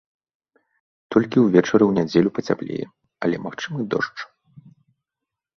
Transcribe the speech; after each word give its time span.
Толькі 1.15 1.43
ўвечары 1.45 1.77
ў 1.87 1.91
нядзелю 1.99 2.29
пацяплее, 2.39 2.85
але 3.27 3.35
магчымы 3.45 3.79
дождж. 3.93 4.19